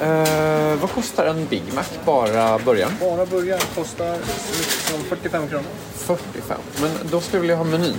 Eh, 0.00 0.76
vad 0.80 0.90
kostar 0.90 1.26
en 1.26 1.46
Big 1.46 1.62
Mac? 1.74 1.84
Bara 2.04 2.58
början? 2.58 2.90
Bara 3.00 3.26
början 3.26 3.58
kostar 3.74 4.18
som 4.90 5.00
45 5.00 5.48
kronor. 5.48 5.64
45. 5.92 6.60
Men 6.80 6.90
då 7.10 7.20
skulle 7.20 7.36
jag 7.36 7.40
vilja 7.40 7.56
ha 7.56 7.64
menyn. 7.64 7.96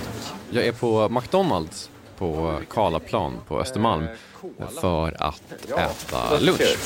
Jag 0.50 0.66
är 0.66 0.72
på 0.72 1.08
McDonalds 1.08 1.90
på 2.18 2.60
Karlaplan 2.70 3.32
på 3.48 3.60
Östermalm 3.60 4.06
för 4.80 5.16
att 5.22 5.42
äta 5.68 6.38
lunch. 6.38 6.76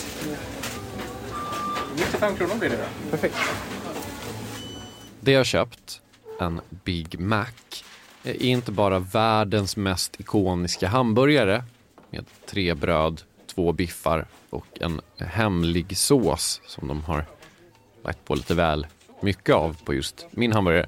95 1.97 2.37
kronor 2.37 2.55
blir 2.59 2.71
det 2.71 2.77
då. 2.77 3.11
Perfekt. 3.11 3.37
Det 5.21 5.33
jag 5.33 5.39
har 5.41 5.45
köpt, 5.45 6.01
en 6.41 6.61
Big 6.85 7.21
Mac, 7.21 7.47
är 8.25 8.43
inte 8.43 8.73
bara 8.73 8.99
världens 8.99 9.77
mest 9.77 10.21
ikoniska 10.21 10.89
hamburgare 10.89 11.65
med 12.11 12.25
tre 12.47 12.75
bröd, 12.75 13.23
två 13.55 13.73
biffar 13.73 14.27
och 14.51 14.67
en 14.81 15.01
hemlig 15.19 15.97
sås 15.97 16.61
som 16.67 16.89
de 16.89 17.05
har 17.05 17.27
lagt 18.05 18.25
på 18.25 18.35
lite 18.35 18.55
väl 18.55 18.87
mycket 19.21 19.55
av 19.55 19.77
på 19.85 19.95
just 19.95 20.27
min 20.31 20.53
hamburgare. 20.53 20.87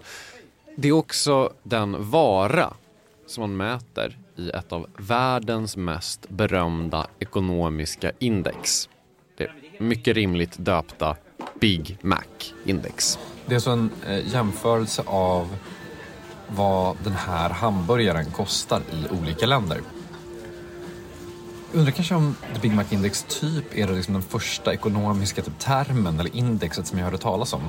Det 0.76 0.88
är 0.88 0.92
också 0.92 1.52
den 1.62 2.10
vara 2.10 2.74
som 3.26 3.40
man 3.40 3.56
mäter 3.56 4.18
i 4.36 4.50
ett 4.50 4.72
av 4.72 4.86
världens 4.96 5.76
mest 5.76 6.28
berömda 6.28 7.06
ekonomiska 7.18 8.12
index. 8.18 8.88
Det 9.36 9.50
mycket 9.78 10.14
rimligt 10.16 10.56
döpta 10.58 11.16
Big 11.60 11.98
Mac-index. 12.00 13.18
Det 13.46 13.52
är 13.52 13.56
alltså 13.56 13.70
en 13.70 13.90
eh, 14.06 14.28
jämförelse 14.32 15.02
av 15.06 15.56
vad 16.48 16.96
den 17.04 17.12
här 17.12 17.50
hamburgaren 17.50 18.30
kostar 18.30 18.80
i 18.92 19.18
olika 19.20 19.46
länder. 19.46 19.80
Undrar 21.76 21.92
kanske 21.92 22.14
om 22.14 22.34
The 22.54 22.60
Big 22.60 22.74
Mac 22.74 22.84
Index 22.90 23.24
typ 23.28 23.64
är 23.74 23.86
det 23.86 23.92
liksom 23.92 24.14
den 24.14 24.22
första 24.22 24.74
ekonomiska 24.74 25.42
typ, 25.42 25.58
termen 25.58 26.20
eller 26.20 26.36
indexet 26.36 26.86
som 26.86 26.98
jag 26.98 27.04
hörde 27.04 27.18
talas 27.18 27.52
om. 27.52 27.62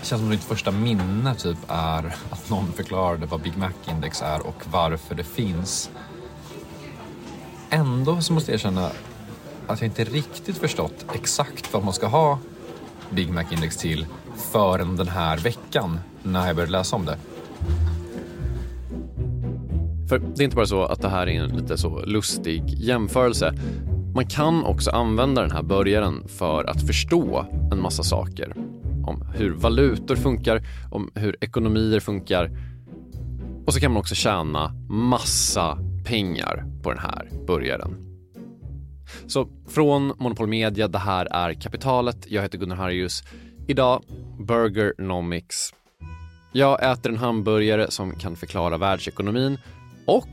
Det 0.00 0.06
känns 0.06 0.20
som 0.20 0.24
att 0.24 0.30
mitt 0.30 0.44
första 0.44 0.70
minne 0.70 1.34
typ 1.34 1.58
är 1.68 2.16
att 2.30 2.50
någon 2.50 2.72
förklarade 2.72 3.26
vad 3.26 3.40
Big 3.40 3.56
Mac 3.56 3.72
Index 3.88 4.22
är 4.22 4.46
och 4.46 4.62
varför 4.70 5.14
det 5.14 5.24
finns. 5.24 5.90
Ändå 7.70 8.20
så 8.20 8.32
måste 8.32 8.50
jag 8.50 8.54
erkänna 8.54 8.90
att 9.66 9.80
jag 9.80 9.88
inte 9.88 10.04
riktigt 10.04 10.58
förstått 10.58 11.06
exakt 11.14 11.72
vad 11.72 11.84
man 11.84 11.94
ska 11.94 12.06
ha 12.06 12.38
Big 13.10 13.30
Mac 13.30 13.44
Index 13.50 13.76
till 13.76 14.06
förrän 14.52 14.96
den 14.96 15.08
här 15.08 15.38
veckan 15.38 16.00
när 16.22 16.46
jag 16.46 16.56
började 16.56 16.72
läsa 16.72 16.96
om 16.96 17.04
det. 17.04 17.18
För 20.12 20.18
det 20.18 20.42
är 20.42 20.44
inte 20.44 20.56
bara 20.56 20.66
så 20.66 20.84
att 20.84 21.02
det 21.02 21.08
här 21.08 21.26
är 21.26 21.42
en 21.42 21.56
lite 21.56 21.78
så 21.78 22.04
lustig 22.04 22.62
jämförelse. 22.68 23.54
Man 24.14 24.26
kan 24.26 24.64
också 24.64 24.90
använda 24.90 25.42
den 25.42 25.50
här 25.50 25.62
börjaren 25.62 26.28
för 26.28 26.64
att 26.64 26.86
förstå 26.86 27.46
en 27.72 27.82
massa 27.82 28.02
saker. 28.02 28.54
Om 29.06 29.24
hur 29.34 29.50
valutor 29.50 30.16
funkar, 30.16 30.62
om 30.90 31.10
hur 31.14 31.36
ekonomier 31.40 32.00
funkar. 32.00 32.50
Och 33.66 33.74
så 33.74 33.80
kan 33.80 33.92
man 33.92 34.00
också 34.00 34.14
tjäna 34.14 34.72
massa 34.88 35.78
pengar 36.04 36.64
på 36.82 36.90
den 36.90 36.98
här 36.98 37.28
börjaren. 37.46 37.96
Så 39.26 39.48
från 39.68 40.12
Monopol 40.18 40.46
Media, 40.46 40.88
det 40.88 40.98
här 40.98 41.28
är 41.30 41.54
Kapitalet. 41.54 42.26
Jag 42.28 42.42
heter 42.42 42.58
Gunnar 42.58 42.76
Harrius. 42.76 43.22
Idag, 43.66 44.02
Burgernomics. 44.38 45.74
Jag 46.52 46.92
äter 46.92 47.12
en 47.12 47.18
hamburgare 47.18 47.90
som 47.90 48.14
kan 48.14 48.36
förklara 48.36 48.78
världsekonomin 48.78 49.58
och 50.06 50.28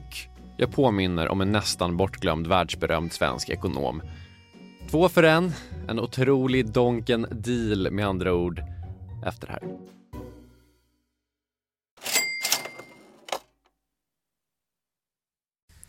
jag 0.57 0.71
påminner 0.71 1.29
om 1.29 1.41
en 1.41 1.51
nästan 1.51 1.97
bortglömd 1.97 2.47
världsberömd 2.47 3.13
svensk 3.13 3.49
ekonom. 3.49 4.01
Två 4.89 5.09
för 5.09 5.23
en, 5.23 5.51
en 5.87 5.99
otrolig 5.99 6.71
donken 6.71 7.27
deal 7.31 7.91
med 7.91 8.07
andra 8.07 8.33
ord, 8.33 8.61
efter 9.25 9.47
det 9.47 9.53
här. 9.53 9.63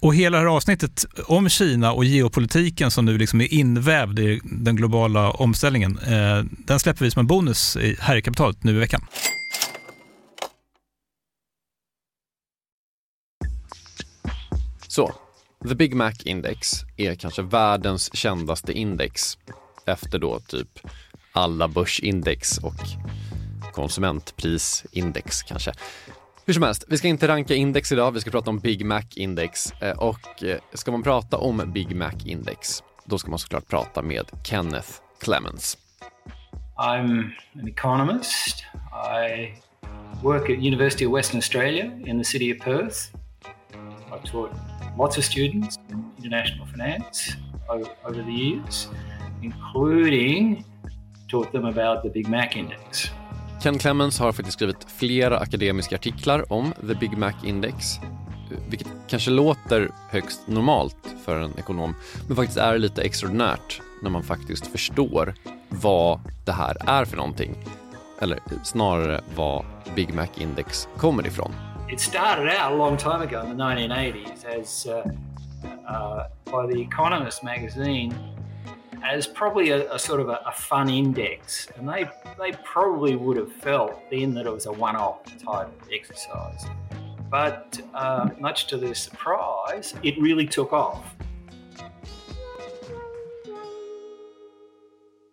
Och 0.00 0.14
hela 0.14 0.36
det 0.36 0.42
här 0.42 0.56
avsnittet 0.56 1.06
om 1.26 1.48
Kina 1.48 1.92
och 1.92 2.04
geopolitiken 2.04 2.90
som 2.90 3.04
nu 3.04 3.18
liksom 3.18 3.40
är 3.40 3.54
invävd 3.54 4.18
i 4.18 4.40
den 4.44 4.76
globala 4.76 5.30
omställningen, 5.30 5.98
eh, 5.98 6.44
den 6.66 6.80
släpper 6.80 7.04
vi 7.04 7.10
som 7.10 7.20
en 7.20 7.26
bonus 7.26 7.76
här 7.98 8.16
i 8.16 8.22
kapitalet 8.22 8.64
nu 8.64 8.76
i 8.76 8.78
veckan. 8.78 9.02
Så, 14.88 15.14
The 15.68 15.74
Big 15.74 15.94
Mac 15.94 16.12
Index 16.24 16.70
är 16.96 17.14
kanske 17.14 17.42
världens 17.42 18.16
kändaste 18.16 18.72
index 18.72 19.38
efter 19.86 20.18
då 20.18 20.40
typ 20.40 20.78
alla 21.32 21.68
börsindex 21.68 22.58
och 22.58 22.74
konsumentprisindex 23.72 25.42
kanske. 25.42 25.72
Hur 26.50 26.54
som 26.54 26.62
helst, 26.62 26.84
vi 26.88 26.98
ska 26.98 27.08
inte 27.08 27.28
ranka 27.28 27.54
index 27.54 27.92
idag, 27.92 28.12
vi 28.12 28.20
ska 28.20 28.30
prata 28.30 28.50
om 28.50 28.58
Big 28.58 28.84
Mac 28.84 29.02
Index. 29.16 29.72
Eh, 29.72 29.98
och 29.98 30.42
eh, 30.42 30.58
ska 30.74 30.90
man 30.90 31.02
prata 31.02 31.36
om 31.36 31.62
Big 31.66 31.96
Mac 31.96 32.12
Index, 32.24 32.82
då 33.04 33.18
ska 33.18 33.30
man 33.30 33.38
såklart 33.38 33.68
prata 33.68 34.02
med 34.02 34.30
Kenneth 34.44 34.88
Clemens. 35.20 35.78
I'm 36.76 37.30
an 37.60 37.68
economist. 37.68 38.64
I 38.92 39.52
work 40.22 40.42
at 40.42 40.56
University 40.56 41.06
of 41.06 41.12
Western 41.12 41.38
Australia 41.38 41.84
in 42.06 42.18
the 42.18 42.24
city 42.24 42.52
of 42.52 42.58
Perth. 42.64 42.96
I've 44.12 44.30
taught 44.32 44.50
lots 44.98 45.18
of 45.18 45.24
students 45.24 45.76
in 45.90 46.04
international 46.16 46.66
finance 46.66 47.36
over 48.04 48.22
the 48.24 48.32
years, 48.32 48.88
including 49.42 50.64
taught 51.28 51.52
them 51.52 51.64
about 51.64 52.02
the 52.02 52.10
Big 52.10 52.28
Mac 52.28 52.56
Index. 52.56 53.10
Ken 53.62 53.78
Clemens 53.78 54.18
har 54.18 54.32
faktiskt 54.32 54.56
skrivit 54.56 54.86
flera 54.98 55.38
akademiska 55.38 55.96
artiklar 55.96 56.52
om 56.52 56.72
The 56.72 56.94
Big 56.94 57.18
Mac 57.18 57.32
Index, 57.44 57.98
vilket 58.68 58.88
kanske 59.08 59.30
låter 59.30 59.90
högst 60.10 60.48
normalt 60.48 60.96
för 61.24 61.40
en 61.40 61.58
ekonom, 61.58 61.94
men 62.26 62.36
faktiskt 62.36 62.58
är 62.58 62.78
lite 62.78 63.02
extraordinärt 63.02 63.80
när 64.02 64.10
man 64.10 64.22
faktiskt 64.22 64.66
förstår 64.66 65.34
vad 65.68 66.20
det 66.44 66.52
här 66.52 66.76
är 66.86 67.04
för 67.04 67.16
någonting. 67.16 67.54
Eller 68.20 68.38
snarare 68.64 69.20
var 69.36 69.64
Big 69.94 70.14
Mac 70.14 70.28
Index 70.38 70.88
kommer 70.96 71.26
ifrån. 71.26 71.52
It 71.92 72.00
started 72.00 72.44
out 72.44 72.60
a 72.60 72.70
long 72.70 72.96
time 72.96 73.24
ago 73.24 73.50
in 73.50 73.56
the 73.56 73.62
1980s 73.62 74.60
as 74.60 74.86
uh, 74.86 74.92
uh, 75.90 76.22
by 76.44 76.74
the 76.74 76.82
Economist 76.82 77.42
magazine 77.42 78.14
as 79.02 79.26
probably 79.26 79.70
a, 79.70 79.92
a 79.92 79.98
sort 79.98 80.20
of 80.20 80.28
a, 80.28 80.40
a, 80.46 80.52
fun 80.52 80.88
index, 80.88 81.68
and 81.76 81.88
they 81.88 82.04
they 82.38 82.52
probably 82.64 83.16
would 83.16 83.36
have 83.36 83.52
felt 83.52 83.92
then 84.10 84.34
that 84.34 84.46
it 84.46 84.52
was 84.52 84.66
a 84.66 84.72
one-off 84.72 85.24
type 85.44 85.68
exercise. 85.92 86.66
But 87.30 87.80
uh, 87.94 88.28
much 88.38 88.66
to 88.66 88.76
their 88.76 88.94
surprise, 88.94 89.94
it 90.02 90.14
really 90.18 90.46
took 90.46 90.72
off. 90.72 91.16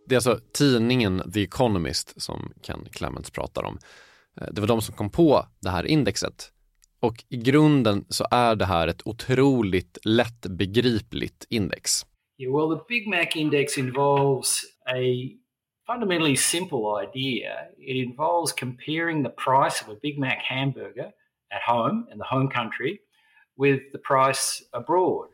Det 0.05 0.15
är 0.15 0.17
alltså 0.17 0.39
tidningen 0.51 1.31
The 1.33 1.43
Economist 1.43 2.21
som 2.21 2.53
Ken 2.61 2.87
Clements 2.91 3.31
pratar 3.31 3.63
om. 3.63 3.79
Eh, 4.41 4.47
det 4.51 4.61
var 4.61 4.67
de 4.67 4.81
som 4.81 4.95
kom 4.95 5.09
på 5.09 5.45
det 5.59 5.69
här 5.69 5.83
indexet. 5.83 6.51
Och 6.99 7.23
i 7.29 7.37
grunden 7.37 8.05
så 8.09 8.27
är 8.31 8.55
det 8.55 8.65
här 8.65 8.87
ett 8.87 9.07
otroligt 9.07 9.97
lättbegripligt 10.03 11.45
index. 11.49 12.05
Yeah, 12.37 12.49
well, 12.51 12.69
the 12.69 12.83
Big 12.87 13.07
Mac 13.07 13.35
Index 13.35 13.77
involves 13.77 14.63
a 14.87 15.35
fundamentally 15.87 16.35
simple 16.35 16.95
idea. 16.95 17.69
It 17.79 17.95
involves 17.95 18.51
comparing 18.53 19.23
the 19.23 19.29
price 19.29 19.81
of 19.81 19.89
a 19.89 19.95
Big 20.01 20.19
Mac 20.19 20.37
hamburger 20.43 21.11
at 21.51 21.61
home 21.65 22.07
in 22.11 22.17
the 22.19 22.25
home 22.25 22.49
country 22.49 22.99
with 23.57 23.81
the 23.91 23.97
price 23.97 24.63
abroad. 24.73 25.29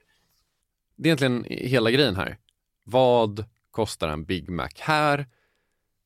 Det 0.96 1.10
är 1.10 1.14
egentligen 1.14 1.46
hela 1.50 1.92
grejen 1.92 2.16
här. 2.16 2.38
Vad 2.84 3.46
kostar 3.72 4.08
en 4.08 4.24
Big 4.24 4.50
Mac 4.50 4.70
här? 4.80 5.26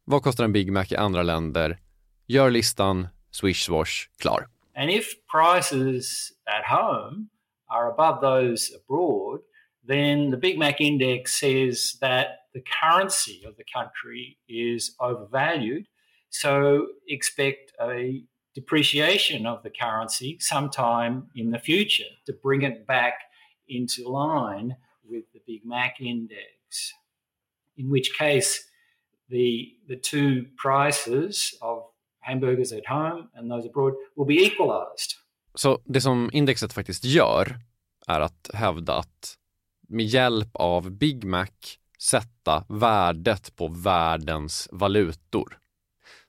Vad 0.04 0.24
kostar 0.24 0.44
en 0.44 0.54
Big 0.54 0.72
Mac 0.72 0.86
i 0.92 0.96
andra 0.96 1.24
länder? 1.24 1.80
Gör 2.28 2.50
listan, 2.50 3.08
swish 3.32 3.66
swash, 3.66 4.10
klar. 4.20 4.48
And 4.76 4.90
if 4.90 5.06
prices 5.32 6.32
at 6.46 6.78
home 6.78 7.28
are 7.68 7.92
above 7.92 8.22
those 8.22 8.76
abroad, 8.76 9.40
then 9.88 10.32
the 10.32 10.38
Big 10.38 10.58
Mac 10.60 10.82
index 10.82 11.40
says 11.40 11.98
that 12.02 12.28
the 12.54 12.64
currency 12.82 13.44
of 13.48 13.56
the 13.58 13.64
country 13.64 14.38
is 14.48 14.96
overvalued. 15.00 15.88
So 16.30 16.88
expect 17.08 17.72
a 17.82 18.24
depreciation 18.54 19.46
of 19.46 19.64
the 19.64 19.70
currency 19.70 20.38
sometime 20.40 21.28
in 21.36 21.52
the 21.52 21.60
future 21.60 22.12
to 22.26 22.34
bring 22.34 22.64
it 22.64 22.86
back 22.86 23.14
into 23.68 24.10
line 24.10 24.76
with 25.10 25.26
the 25.34 25.42
Big 25.48 25.66
Mac 25.66 26.02
index. 26.02 26.94
In 27.78 27.90
which 27.90 28.18
case, 28.18 28.66
the, 29.30 29.74
the 29.88 29.96
two 29.96 30.46
prices 30.58 31.56
of 31.62 31.84
hamburgers 32.20 32.72
at 32.74 32.86
home 32.86 33.30
and 33.36 33.50
those 33.50 33.66
abroad 33.66 33.94
will 34.16 34.26
be 34.26 34.46
equalized. 34.46 35.16
Så 35.56 35.80
det 35.86 36.02
som 36.02 36.30
indexet 36.34 36.74
faktiskt 36.74 37.06
gör 37.06 37.56
är 38.08 38.20
att 38.20 38.50
hävda 38.54 38.94
att 38.94 39.38
med 39.88 40.06
hjälp 40.06 40.50
av 40.54 40.92
Big 40.92 41.24
Mac 41.24 41.48
sätta 42.00 42.66
värdet 42.70 43.56
på 43.56 43.68
världens 43.68 44.70
valutor. 44.72 45.60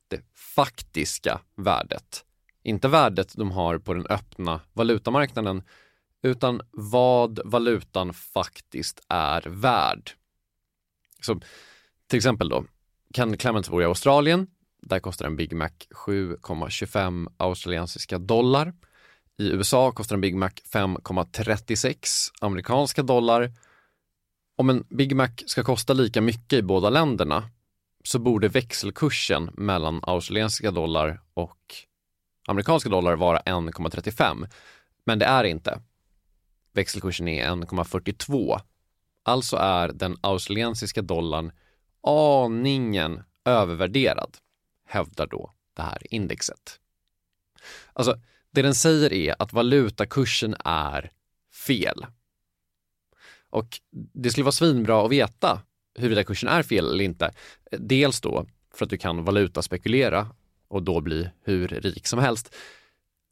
Det 0.09 0.21
faktiska 0.35 1.41
värdet. 1.57 2.25
Inte 2.63 2.89
värdet 2.89 3.35
de 3.37 3.51
har 3.51 3.79
på 3.79 3.95
den 3.95 4.07
öppna 4.07 4.61
valutamarknaden, 4.73 5.63
utan 6.23 6.61
vad 6.71 7.41
valutan 7.45 8.15
faktiskt 8.15 9.01
är 9.09 9.43
värd. 9.43 10.11
Så 11.21 11.41
till 12.07 12.17
exempel 12.17 12.49
då, 12.49 12.65
kan 13.15 13.37
Clements 13.37 13.71
bo 13.71 13.83
i 13.83 13.85
Australien. 13.85 14.47
Där 14.83 15.01
kostar 15.01 15.27
en 15.27 15.37
Big 15.37 15.53
Mac 15.57 15.71
7,25 15.91 17.33
australiensiska 17.37 18.19
dollar. 18.19 18.73
I 19.41 19.51
USA 19.51 19.93
kostar 19.93 20.15
en 20.15 20.21
Big 20.21 20.37
Mac 20.37 20.51
5,36 20.51 22.33
amerikanska 22.41 23.03
dollar. 23.03 23.53
Om 24.57 24.71
en 24.71 24.85
Big 24.91 25.17
Mac 25.17 25.31
ska 25.47 25.65
kosta 25.65 25.93
lika 25.93 26.21
mycket 26.21 26.59
i 26.59 26.63
båda 26.63 26.91
länderna 26.91 27.51
så 28.05 28.19
borde 28.19 28.49
växelkursen 28.49 29.51
mellan 29.55 30.01
australiensiska 30.03 30.71
dollar 30.71 31.21
och 31.35 31.75
amerikanska 32.47 32.89
dollar 32.89 33.17
vara 33.17 33.41
1,35. 33.41 34.49
Men 35.05 35.19
det 35.19 35.27
är 35.27 35.45
inte. 35.45 35.81
Växelkursen 36.73 37.29
är 37.29 37.47
1,42. 37.47 38.61
Alltså 39.23 39.57
är 39.57 39.89
den 39.89 40.17
australiensiska 40.21 41.03
dollarn 41.03 41.53
aningen 42.03 43.23
övervärderad, 43.45 44.37
hävdar 44.87 45.27
då 45.27 45.53
det 45.75 45.83
här 45.83 46.15
indexet. 46.15 46.81
Alltså, 47.93 48.21
det 48.55 48.63
den 48.63 48.75
säger 48.75 49.13
är 49.13 49.35
att 49.39 49.53
valutakursen 49.53 50.57
är 50.65 51.11
fel. 51.67 52.07
Och 53.51 53.81
det 53.91 54.31
skulle 54.31 54.45
vara 54.45 54.53
svinbra 54.53 55.05
att 55.05 55.11
veta 55.11 55.63
huruvida 55.99 56.25
kursen 56.25 56.49
är 56.49 56.63
fel 56.63 56.87
eller 56.87 57.05
inte. 57.05 57.35
Dels 57.71 58.21
då 58.21 58.47
för 58.75 58.85
att 58.85 58.91
du 58.91 58.97
kan 58.97 59.25
valutaspekulera 59.25 60.29
och 60.69 60.83
då 60.83 61.01
bli 61.01 61.31
hur 61.45 61.69
rik 61.69 62.07
som 62.07 62.19
helst. 62.19 62.55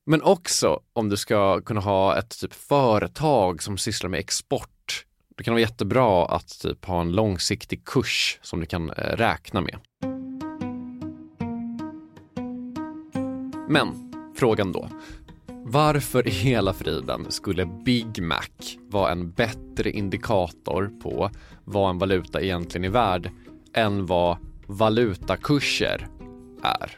Men 0.07 0.23
också 0.23 0.81
om 0.93 1.09
du 1.09 1.17
ska 1.17 1.61
kunna 1.61 1.81
ha 1.81 2.19
ett 2.19 2.41
typ 2.41 2.55
företag 2.55 3.63
som 3.63 3.79
sysslar 3.79 4.11
med 4.11 4.21
export. 4.21 5.07
Det 5.37 5.45
kan 5.45 5.55
vara 5.55 5.61
jättebra 5.61 6.27
att 6.27 6.61
typ 6.61 6.85
ha 6.85 7.01
en 7.01 7.13
långsiktig 7.13 7.85
kurs 7.85 8.39
som 8.43 8.61
du 8.61 8.67
kan 8.67 8.91
eh, 8.91 9.17
räkna 9.17 9.61
med. 9.61 9.79
Men 13.69 14.06
frågan 14.37 14.73
då. 14.73 14.89
Varför 15.69 16.29
i 16.29 16.31
hela 16.31 16.73
friden 16.73 17.27
skulle 17.29 17.67
Big 17.67 18.23
Mac 18.23 18.49
vara 18.89 19.13
en 19.13 19.31
bättre 19.31 19.91
indikator 19.91 20.91
på 21.03 21.31
vad 21.65 21.91
en 21.91 21.99
valuta 21.99 22.41
egentligen 22.41 22.85
är 22.85 22.89
värd 22.89 23.31
än 23.75 24.07
vad 24.07 24.37
valutakurser 24.67 26.09
är? 26.63 26.97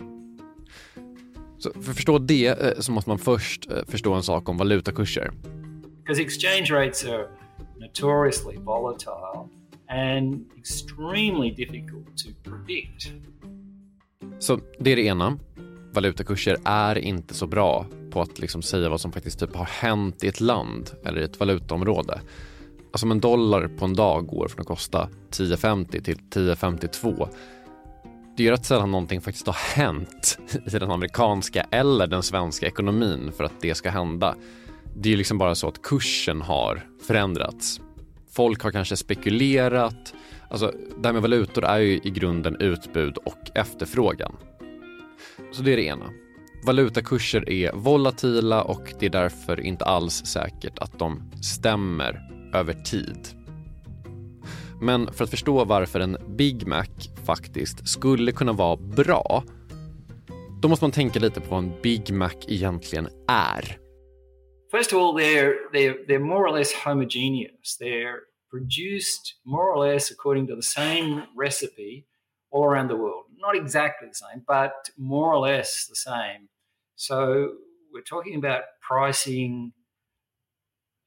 Så 1.58 1.72
för 1.72 1.90
att 1.90 1.96
förstå 1.96 2.18
det 2.18 2.46
eh, 2.46 2.78
så 2.78 2.92
måste 2.92 3.10
man 3.10 3.18
först 3.18 3.70
eh, 3.70 3.84
förstå 3.86 4.14
en 4.14 4.22
sak 4.22 4.48
om 4.48 4.56
valutakurser. 4.56 5.30
Because 6.02 6.22
exchange 6.22 6.70
rates 6.70 7.04
are 7.04 7.28
notoriously 7.80 8.56
volatile 8.56 9.48
and 9.88 10.46
extremely 10.58 11.50
difficult 11.50 12.18
to 12.18 12.50
predict. 12.50 13.12
Så 14.38 14.60
det 14.78 14.92
är 14.92 14.96
det 14.96 15.02
ena. 15.02 15.38
Valutakurser 15.98 16.56
är 16.64 16.98
inte 16.98 17.34
så 17.34 17.46
bra 17.46 17.86
på 18.10 18.20
att 18.22 18.38
liksom 18.38 18.62
säga 18.62 18.88
vad 18.88 19.00
som 19.00 19.12
faktiskt 19.12 19.40
typ 19.40 19.56
har 19.56 19.64
hänt 19.64 20.24
i 20.24 20.28
ett 20.28 20.40
land 20.40 20.90
eller 21.04 21.20
i 21.20 21.24
ett 21.24 21.40
valutaområde. 21.40 22.20
Alltså 22.92 23.06
om 23.06 23.10
en 23.10 23.20
dollar 23.20 23.68
på 23.68 23.84
en 23.84 23.94
dag 23.94 24.26
går 24.26 24.48
från 24.48 24.60
att 24.60 24.66
kosta 24.66 25.08
10,50 25.30 26.02
till 26.02 26.16
10,52 26.16 27.28
det 28.36 28.46
är 28.46 28.50
rätt 28.50 28.66
sällan 28.66 28.90
någonting 28.90 29.20
faktiskt 29.20 29.46
har 29.46 29.76
hänt 29.76 30.38
i 30.66 30.70
den 30.70 30.90
amerikanska 30.90 31.66
eller 31.70 32.06
den 32.06 32.22
svenska 32.22 32.66
ekonomin 32.66 33.32
för 33.36 33.44
att 33.44 33.60
det 33.60 33.74
ska 33.74 33.90
hända. 33.90 34.34
Det 34.96 35.12
är 35.12 35.16
liksom 35.16 35.38
bara 35.38 35.54
så 35.54 35.68
att 35.68 35.82
kursen 35.82 36.42
har 36.42 36.86
förändrats. 37.06 37.80
Folk 38.30 38.62
har 38.62 38.70
kanske 38.70 38.96
spekulerat. 38.96 40.14
Alltså, 40.50 40.72
det 40.98 41.08
här 41.08 41.12
med 41.12 41.22
valutor 41.22 41.64
är 41.64 41.78
ju 41.78 42.00
i 42.04 42.10
grunden 42.10 42.56
utbud 42.60 43.16
och 43.16 43.50
efterfrågan. 43.54 44.36
Så 45.52 45.62
det 45.62 45.72
är 45.72 45.76
det 45.76 45.84
ena. 45.84 46.10
Valutakurser 46.66 47.50
är 47.50 47.72
volatila 47.72 48.62
och 48.62 48.92
det 48.98 49.06
är 49.06 49.10
därför 49.10 49.60
inte 49.60 49.84
alls 49.84 50.26
säkert 50.26 50.78
att 50.78 50.98
de 50.98 51.32
stämmer 51.42 52.20
över 52.54 52.74
tid. 52.74 53.28
Men 54.80 55.12
för 55.12 55.24
att 55.24 55.30
förstå 55.30 55.64
varför 55.64 56.00
en 56.00 56.16
Big 56.36 56.66
Mac 56.66 56.86
faktiskt 57.26 57.88
skulle 57.88 58.32
kunna 58.32 58.52
vara 58.52 58.76
bra, 58.76 59.44
då 60.62 60.68
måste 60.68 60.84
man 60.84 60.92
tänka 60.92 61.20
lite 61.20 61.40
på 61.40 61.50
vad 61.50 61.64
en 61.64 61.72
Big 61.82 62.12
Mac 62.12 62.34
egentligen 62.48 63.08
är. 63.28 63.78
First 64.70 64.92
of 64.92 64.98
all, 64.98 65.14
they're, 65.14 65.54
they're, 65.72 66.06
they're 66.08 66.18
more 66.18 66.50
or 66.50 66.58
less 66.58 66.74
homogeneous. 66.84 67.78
They're 67.80 68.18
produced 68.50 69.24
more 69.44 69.72
or 69.74 69.92
less 69.92 70.10
according 70.10 70.46
to 70.46 70.56
the 70.56 70.62
same 70.62 71.22
recipe 71.44 72.04
all 72.50 72.64
around 72.64 72.88
the 72.88 72.96
world. 72.96 73.24
Not 73.36 73.56
exactly 73.56 74.08
the 74.08 74.14
same, 74.14 74.44
but 74.46 74.72
more 74.96 75.34
or 75.34 75.48
less 75.48 75.86
the 75.88 75.96
same. 75.96 76.48
So 76.96 77.16
we're 77.92 78.08
talking 78.10 78.44
about 78.44 78.62
pricing 78.88 79.72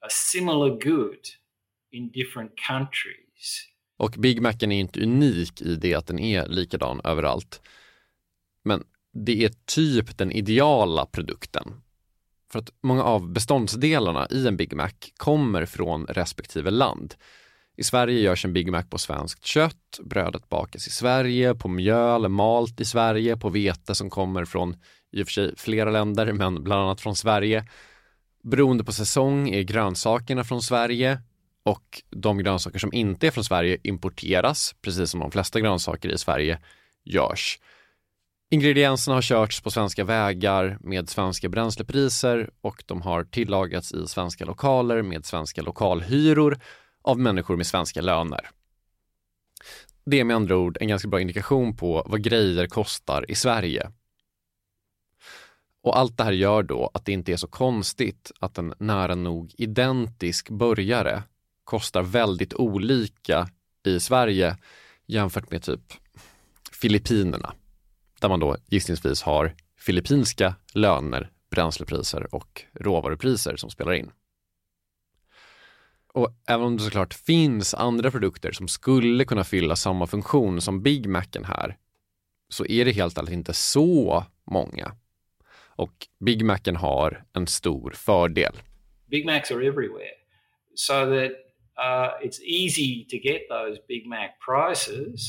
a 0.02 0.10
similar 0.10 0.70
good 0.70 1.20
in 1.92 2.12
different 2.12 2.52
countries. 2.68 3.68
Och 3.98 4.12
Big 4.12 4.42
Macen 4.42 4.72
är 4.72 4.80
inte 4.80 5.04
unik 5.04 5.62
i 5.62 5.76
det 5.76 5.94
att 5.94 6.08
den 6.08 6.20
är 6.20 6.46
likadan 6.48 7.02
överallt. 7.04 7.62
Men 8.64 8.84
det 9.14 9.46
är 9.46 9.52
typ 9.66 10.18
den 10.18 10.32
ideala 10.32 11.06
produkten. 11.06 11.82
För 12.52 12.60
att 12.60 12.74
många 12.82 13.04
av 13.04 13.30
beståndsdelarna 13.34 14.28
i 14.32 14.48
en 14.48 14.58
Big 14.58 14.76
Mac 14.76 14.92
kommer 15.18 15.66
från 15.66 16.06
respektive 16.06 16.72
land. 16.72 17.16
I 17.78 17.84
Sverige 17.84 18.20
görs 18.20 18.46
en 18.46 18.54
Big 18.54 18.72
Mac 18.72 18.84
på 18.84 18.98
svenskt 18.98 19.46
kött, 19.46 20.00
brödet 20.04 20.50
bakas 20.50 20.88
i 20.88 20.92
Sverige, 20.92 21.56
på 21.56 21.68
mjöl, 21.68 22.30
malt 22.30 22.80
i 22.82 22.86
Sverige, 22.86 23.38
på 23.38 23.50
vete 23.50 23.96
som 23.96 24.10
kommer 24.10 24.46
från 24.46 24.76
i 25.12 25.24
och 25.24 25.28
för 25.28 25.32
sig 25.32 25.54
flera 25.58 25.92
länder, 25.92 26.34
men 26.34 26.64
bland 26.64 26.82
annat 26.82 27.02
från 27.02 27.16
Sverige. 27.16 27.66
Beroende 28.44 28.84
på 28.84 28.92
säsong 28.92 29.50
är 29.50 29.62
grönsakerna 29.62 30.44
från 30.44 30.62
Sverige 30.62 31.22
och 31.64 32.02
de 32.10 32.38
grönsaker 32.38 32.80
som 32.80 32.94
inte 32.94 33.28
är 33.28 33.32
från 33.32 33.44
Sverige 33.44 33.78
importeras, 33.84 34.76
precis 34.82 35.10
som 35.10 35.20
de 35.20 35.32
flesta 35.32 35.60
grönsaker 35.60 36.10
i 36.10 36.18
Sverige 36.18 36.60
görs. 37.04 37.60
Ingredienserna 38.52 39.16
har 39.16 39.22
körts 39.22 39.62
på 39.62 39.72
svenska 39.72 40.04
vägar 40.04 40.78
med 40.82 41.10
svenska 41.10 41.50
bränslepriser 41.50 42.50
och 42.62 42.84
de 42.86 43.02
har 43.02 43.24
tillagats 43.24 43.94
i 43.94 44.08
svenska 44.08 44.46
lokaler 44.46 45.02
med 45.02 45.26
svenska 45.26 45.62
lokalhyror 45.62 46.60
av 47.02 47.20
människor 47.20 47.58
med 47.58 47.68
svenska 47.68 48.02
löner. 48.02 48.50
Det 50.06 50.20
är 50.20 50.24
med 50.24 50.36
andra 50.36 50.58
ord 50.58 50.78
en 50.82 50.88
ganska 50.88 51.08
bra 51.08 51.22
indikation 51.22 51.78
på 51.78 52.04
vad 52.06 52.24
grejer 52.24 52.68
kostar 52.68 53.32
i 53.32 53.36
Sverige. 53.36 53.92
Och 55.84 56.00
allt 56.00 56.18
det 56.18 56.24
här 56.24 56.32
gör 56.32 56.64
då 56.64 56.92
att 56.94 57.06
det 57.06 57.12
inte 57.12 57.34
är 57.34 57.38
så 57.38 57.48
konstigt 57.48 58.32
att 58.40 58.58
en 58.58 58.74
nära 58.80 59.16
nog 59.16 59.54
identisk 59.58 60.50
burgare 60.50 61.24
kostar 61.64 62.02
väldigt 62.02 62.54
olika 62.54 63.50
i 63.86 64.00
Sverige 64.00 64.58
jämfört 65.06 65.52
med 65.52 65.64
typ 65.64 65.94
Filippinerna. 66.72 67.54
Där 68.20 68.30
man 68.30 68.40
då 68.40 68.58
gissningsvis 68.68 69.22
har 69.22 69.56
filippinska 69.78 70.56
löner, 70.74 71.32
bränslepriser 71.50 72.36
och 72.36 72.64
råvarupriser 72.74 73.56
som 73.56 73.70
spelar 73.70 73.94
in. 73.94 74.12
Och 76.14 76.30
även 76.48 76.66
om 76.66 76.78
det 76.78 76.84
såklart 76.84 77.14
finns 77.14 77.74
andra 77.74 78.12
produkter 78.12 78.52
som 78.52 78.68
skulle 78.68 79.26
kunna 79.26 79.44
fylla 79.44 79.76
samma 79.76 80.08
funktion 80.08 80.62
som 80.62 80.84
Big 80.84 81.08
Macen 81.10 81.46
här, 81.46 81.78
så 82.50 82.66
är 82.66 82.86
det 82.86 82.92
helt 82.92 83.18
enkelt 83.18 83.34
inte 83.34 83.54
så 83.54 84.26
många. 84.52 84.96
Och 85.76 86.08
Big 86.20 86.46
Macen 86.46 86.76
har 86.76 87.24
en 87.34 87.48
stor 87.48 87.92
fördel. 87.92 88.54
Big 89.08 89.26
Macs 89.26 89.52
are 89.52 89.68
everywhere. 89.68 90.16
So 90.76 90.94
that 90.94 91.32
uh, 91.78 92.28
it's 92.28 92.42
easy 92.44 93.06
to 93.10 93.18
get 93.18 93.42
those 93.50 93.82
Big 93.88 94.08
Mac 94.08 94.40
prices 94.40 95.28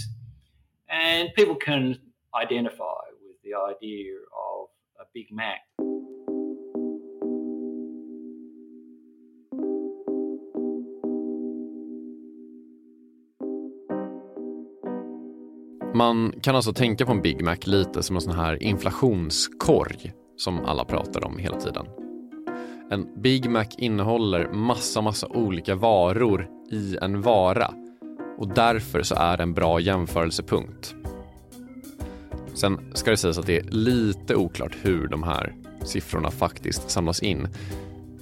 and 0.88 1.34
people 1.34 1.56
can 1.64 1.96
identify 2.42 3.02
with 3.20 3.36
the 3.42 3.54
idea 3.54 4.14
of 4.32 4.68
a 5.00 5.04
Big 5.14 5.32
Mac. 5.32 5.60
Man 15.94 16.32
kan 16.42 16.56
alltså 16.56 16.72
tänka 16.72 17.06
på 17.06 17.12
en 17.12 17.22
Big 17.22 17.44
Mac 17.44 17.56
lite 17.64 18.02
som 18.02 18.16
en 18.16 18.22
sån 18.22 18.34
här 18.34 18.62
inflationskorg 18.62 20.12
som 20.36 20.64
alla 20.64 20.84
pratar 20.84 21.24
om 21.24 21.38
hela 21.38 21.60
tiden. 21.60 21.86
En 22.90 23.22
Big 23.22 23.50
Mac 23.50 23.64
innehåller 23.78 24.52
massa, 24.52 25.00
massa 25.00 25.26
olika 25.28 25.74
varor 25.74 26.48
i 26.70 26.96
en 27.02 27.22
vara 27.22 27.74
och 28.38 28.48
därför 28.48 29.02
så 29.02 29.14
är 29.14 29.36
det 29.36 29.42
en 29.42 29.54
bra 29.54 29.80
jämförelsepunkt. 29.80 30.94
Sen 32.54 32.78
ska 32.94 33.10
det 33.10 33.16
sägas 33.16 33.38
att 33.38 33.46
det 33.46 33.58
är 33.58 33.64
lite 33.70 34.36
oklart 34.36 34.76
hur 34.82 35.08
de 35.08 35.22
här 35.22 35.54
siffrorna 35.84 36.30
faktiskt 36.30 36.90
samlas 36.90 37.22
in. 37.22 37.48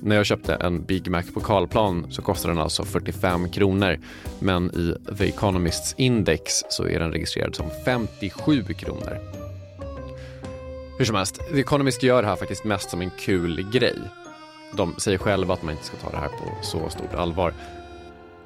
När 0.03 0.17
jag 0.17 0.27
köpte 0.27 0.55
en 0.55 0.85
Big 0.85 1.11
Mac 1.11 1.23
på 1.35 1.41
Karlplan 1.41 2.07
så 2.11 2.23
kostar 2.23 2.49
den 2.49 2.59
alltså 2.59 2.85
45 2.85 3.51
kronor. 3.51 3.99
Men 4.39 4.71
i 4.71 5.15
The 5.19 5.29
Economists 5.29 5.95
index 5.99 6.53
så 6.69 6.87
är 6.87 6.99
den 6.99 7.13
registrerad 7.13 7.55
som 7.55 7.67
57 7.85 8.63
kronor. 8.65 9.19
Hur 10.99 11.05
som 11.05 11.17
helst, 11.17 11.41
The 11.53 11.61
Economist 11.61 12.03
gör 12.03 12.23
det 12.23 12.29
här 12.29 12.37
faktiskt 12.37 12.65
mest 12.65 12.91
som 12.91 13.01
en 13.01 13.11
kul 13.19 13.71
grej. 13.73 13.99
De 14.77 14.95
säger 14.99 15.19
själva 15.19 15.55
att 15.55 15.63
man 15.63 15.73
inte 15.73 15.85
ska 15.85 15.97
ta 15.97 16.11
det 16.11 16.17
här 16.17 16.29
på 16.29 16.63
så 16.63 16.89
stort 16.89 17.15
allvar. 17.15 17.55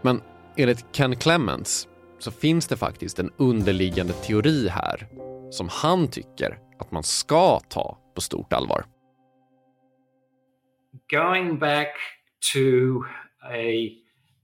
Men 0.03 0.21
enligt 0.57 0.85
Ken 0.93 1.17
Clements 1.17 1.89
så 2.19 2.31
finns 2.31 2.67
det 2.67 2.77
faktiskt 2.77 3.19
en 3.19 3.31
underliggande 3.37 4.13
teori 4.13 4.69
här 4.69 5.09
som 5.51 5.69
han 5.69 6.09
tycker 6.09 6.59
att 6.79 6.93
man 6.93 7.03
ska 7.03 7.61
ta 7.61 7.99
på 8.15 8.21
stort 8.21 8.53
allvar. 8.53 8.85
Going 11.11 11.59
back 11.59 11.95
to 12.53 13.05
a, 13.51 13.97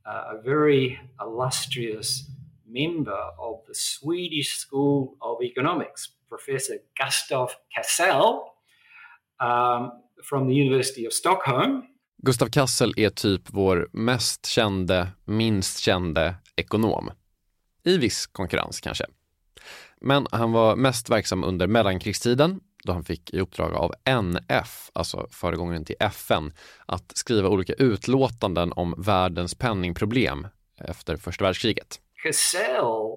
uh, 0.07 0.37
a 0.37 0.42
very 0.45 0.99
illustrious 1.21 2.30
member 2.66 3.21
of 3.38 3.64
the 3.66 3.75
Swedish 3.75 4.49
School 4.49 5.16
of 5.21 5.42
Economics, 5.42 6.09
Professor 6.28 6.75
Gustav 7.04 7.50
Kassel 7.76 8.40
um, 9.40 9.92
from 10.23 10.49
the 10.49 10.54
University 10.54 11.07
of 11.07 11.12
Stockholm. 11.12 11.83
Gustav 12.23 12.49
Kassel 12.49 12.92
är 12.97 13.11
typ 13.11 13.42
vår 13.47 13.88
mest 13.92 14.47
kände, 14.47 15.09
minst 15.25 15.78
kände 15.78 16.35
ekonom. 16.57 17.11
I 17.85 17.99
viss 17.99 18.26
konkurrens 18.26 18.80
kanske. 18.80 19.04
Men 20.00 20.26
han 20.33 20.52
var 20.52 20.76
mest 20.76 21.11
verksam 21.11 21.45
under 21.45 21.66
mellankrigstiden 21.66 22.61
då 22.84 22.92
han 22.92 23.04
fick 23.04 23.34
i 23.34 23.40
uppdrag 23.40 23.75
av 23.75 23.94
NF, 24.04 24.90
alltså 24.92 25.26
föregångaren 25.30 25.84
till 25.84 25.96
FN, 26.00 26.52
att 26.87 27.16
skriva 27.16 27.49
olika 27.49 27.72
utlåtanden 27.72 28.72
om 28.72 28.94
världens 28.99 29.54
penningproblem 29.54 30.46
efter 30.78 31.16
första 31.16 31.44
världskriget. 31.44 32.00
Cassell 32.22 33.16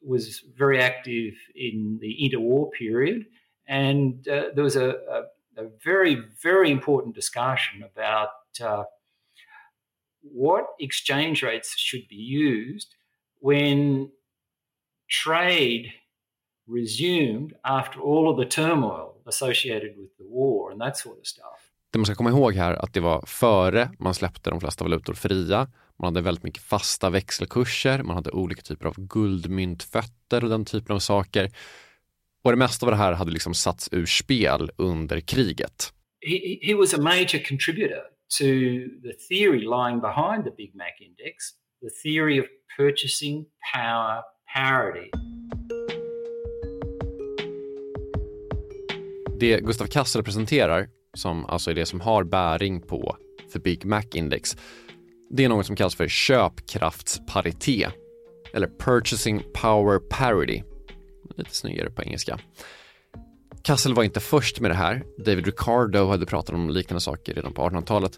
was 0.00 0.42
very 0.58 0.80
active 0.80 1.36
in 1.54 1.98
the 2.00 2.06
interwar 2.06 2.70
period 2.78 3.24
and 3.68 4.28
uh, 4.28 4.54
there 4.54 4.64
was 4.64 4.76
a, 4.76 4.90
a, 4.90 5.22
a, 5.56 5.64
very, 5.84 6.22
very 6.42 6.70
important 6.70 7.14
discussion 7.14 7.82
about 7.82 8.28
uh, 8.60 8.84
what 10.22 10.64
exchange 10.78 11.42
rates 11.42 11.74
should 11.76 12.06
be 12.08 12.16
used 12.16 12.94
when 13.40 14.10
trade 15.10 15.92
resumed 16.68 17.52
after 17.62 18.00
all 18.00 18.28
of 18.28 18.36
the 18.38 18.62
turmoil 18.62 19.14
associated 19.26 19.96
with 19.96 20.16
the 20.18 20.24
war 20.24 20.72
and 20.72 20.80
that 20.80 20.96
sort 20.96 21.18
of 21.18 21.26
stuff. 21.26 21.70
Det 21.92 21.98
man 21.98 22.06
ska 22.06 22.14
komma 22.14 22.30
ihåg 22.30 22.54
här 22.54 22.74
att 22.74 22.92
det 22.92 23.00
var 23.00 23.24
före 23.26 23.90
man 23.98 24.14
släppte 24.14 24.50
de 24.50 24.60
flesta 24.60 24.84
valutor 24.84 25.14
fria. 25.14 25.68
Man 25.98 26.14
hade 26.14 26.20
väldigt 26.24 26.44
mycket 26.44 26.62
fasta 26.62 27.10
växelkurser, 27.10 28.02
man 28.02 28.16
hade 28.16 28.30
olika 28.30 28.62
typer 28.62 28.86
av 28.86 28.94
guldmyntfötter 28.96 30.44
och 30.44 30.50
den 30.50 30.64
typen 30.64 30.94
av 30.94 30.98
saker. 30.98 31.50
Och 32.42 32.50
det 32.50 32.56
mesta 32.56 32.86
av 32.86 32.90
det 32.90 32.96
här 32.96 33.12
hade 33.12 33.30
liksom 33.30 33.54
satts 33.54 33.88
ur 33.92 34.06
spel 34.06 34.70
under 34.76 35.20
kriget. 35.20 35.92
He, 36.26 36.58
he 36.62 36.74
was 36.74 36.94
a 36.94 36.98
major 37.00 37.48
contributor 37.48 38.02
to 38.38 38.44
the 39.02 39.12
theory 39.28 39.60
lying 39.60 40.00
behind 40.00 40.44
the 40.44 40.50
Big 40.56 40.74
Mac 40.74 41.00
Index, 41.00 41.36
the 41.82 41.90
theory 42.02 42.40
of 42.40 42.46
purchasing 42.76 43.46
power 43.74 44.22
parity. 44.54 45.10
Det 49.38 49.60
Gustav 49.60 49.86
Kassel 49.86 50.22
presenterar, 50.22 50.88
som 51.14 51.46
alltså 51.46 51.70
är 51.70 51.74
det 51.74 51.86
som 51.86 52.00
har 52.00 52.24
bäring 52.24 52.80
på 52.80 53.16
The 53.52 53.58
Big 53.58 53.84
Mac 53.84 54.02
Index, 54.12 54.56
det 55.30 55.44
är 55.44 55.48
något 55.48 55.66
som 55.66 55.76
kallas 55.76 55.94
för 55.94 56.08
köpkraftsparitet 56.08 57.92
eller 58.54 58.70
Purchasing 58.78 59.42
Power 59.54 59.98
Parity. 59.98 60.62
Lite 61.36 61.54
snyggare 61.54 61.90
på 61.90 62.02
engelska. 62.02 62.40
Kassel 63.62 63.94
var 63.94 64.04
inte 64.04 64.20
först 64.20 64.60
med 64.60 64.70
det 64.70 64.74
här. 64.74 65.04
David 65.18 65.46
Ricardo 65.46 66.06
hade 66.06 66.26
pratat 66.26 66.54
om 66.54 66.70
liknande 66.70 67.00
saker 67.00 67.34
redan 67.34 67.52
på 67.52 67.62
1800-talet. 67.62 68.12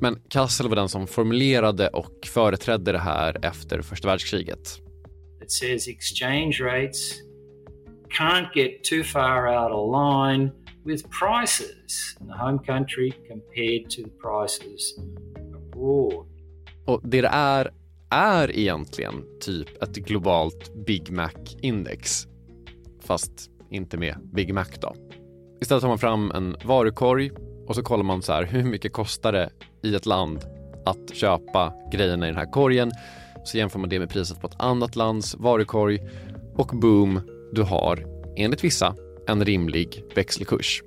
Men 0.00 0.18
Kassel 0.28 0.68
var 0.68 0.76
den 0.76 0.88
som 0.88 1.06
formulerade 1.06 1.88
och 1.88 2.26
företrädde 2.26 2.92
det 2.92 2.98
här 2.98 3.44
efter 3.44 3.82
första 3.82 4.08
världskriget. 4.08 4.80
It 5.42 5.52
says 5.52 5.88
exchange 5.88 6.58
rates 6.60 7.25
can't 8.10 8.54
get 8.54 8.84
too 8.84 9.02
far 9.02 9.48
out 9.48 9.72
of 9.72 9.90
line 9.92 10.50
with 10.84 11.08
prices 11.20 12.16
in 12.20 12.26
the 12.26 12.32
home 12.32 12.58
country 12.58 13.12
compared 13.28 13.90
to 13.90 14.02
the 14.02 14.10
prices 14.10 14.98
abroad. 15.54 16.26
Och 16.86 17.00
det 17.04 17.20
det 17.20 17.28
är, 17.28 17.70
är 18.10 18.58
egentligen 18.58 19.24
typ 19.40 19.82
ett 19.82 19.96
globalt 19.96 20.86
Big 20.86 21.10
Mac-index. 21.10 22.26
Fast 23.02 23.50
inte 23.70 23.96
med 23.96 24.16
Big 24.34 24.54
Mac 24.54 24.66
då. 24.80 24.94
Istället 25.60 25.82
tar 25.82 25.88
man 25.88 25.98
fram 25.98 26.30
en 26.30 26.56
varukorg 26.64 27.30
och 27.66 27.74
så 27.74 27.82
kollar 27.82 28.04
man 28.04 28.22
så 28.22 28.32
här, 28.32 28.44
hur 28.44 28.64
mycket 28.64 28.92
kostar 28.92 29.32
det 29.32 29.50
i 29.82 29.94
ett 29.94 30.06
land 30.06 30.44
att 30.84 31.14
köpa 31.14 31.72
grejerna 31.92 32.26
i 32.26 32.30
den 32.30 32.38
här 32.38 32.52
korgen? 32.52 32.92
Så 33.44 33.58
jämför 33.58 33.78
man 33.78 33.88
det 33.88 33.98
med 33.98 34.10
priset 34.10 34.40
på 34.40 34.46
ett 34.46 34.56
annat 34.60 34.96
lands 34.96 35.34
varukorg 35.34 36.00
och 36.56 36.66
boom, 36.66 37.20
du 37.52 37.62
har, 37.62 38.04
enligt 38.36 38.64
vissa, 38.64 38.94
en 39.28 39.44
rimlig 39.44 40.02
växelkurs. 40.14 40.82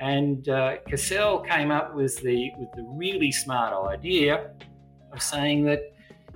And 0.00 0.48
uh, 0.48 0.76
Cassell 0.90 1.38
came 1.38 1.70
up 1.70 1.94
with 1.94 2.16
the 2.22 2.52
with 2.58 2.68
the 2.76 2.84
really 2.98 3.32
smart 3.32 3.72
idea 3.98 4.50
of 5.12 5.22
saying 5.22 5.64
that 5.64 5.80